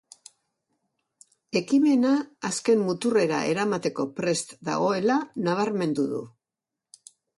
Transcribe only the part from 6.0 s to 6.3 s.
du.